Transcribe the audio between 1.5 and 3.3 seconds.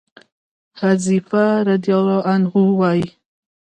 رضي الله عنه وايي: